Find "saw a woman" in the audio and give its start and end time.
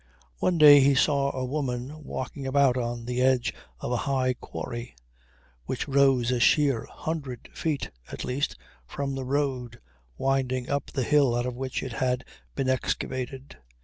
0.95-2.03